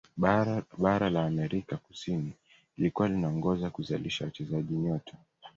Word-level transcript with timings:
bara 0.81 1.09
la 1.09 1.25
amerika 1.25 1.77
kusini 1.77 2.33
lilikuwa 2.77 3.07
linaongoza 3.07 3.69
kuzalisha 3.69 4.25
wachezaji 4.25 4.73
nyota 4.73 5.13